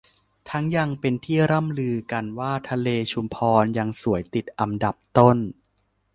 [0.49, 5.37] ทั้งยังเป็นที่ร่ำลือกันว่าทะเลชุมพรยังสวยติดอันดับต้น